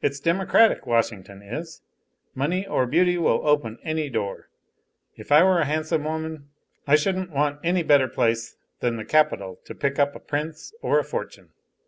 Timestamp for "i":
5.32-5.42, 6.86-6.94